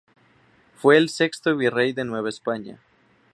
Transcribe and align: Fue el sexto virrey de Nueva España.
Fue 0.77 0.97
el 0.97 1.09
sexto 1.09 1.55
virrey 1.55 1.93
de 1.93 2.03
Nueva 2.05 2.27
España. 2.29 2.79